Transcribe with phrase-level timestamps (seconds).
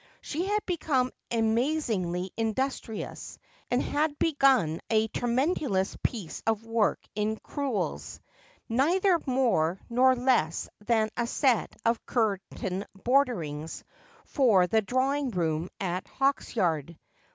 [0.19, 3.37] She had become amazingly indus trious,
[3.69, 8.19] and had begun a tremendous piece of work in crewels,
[8.67, 13.83] neither more nor less than a set of curtain borderings
[14.25, 16.97] for the drawing room at Hawksyard.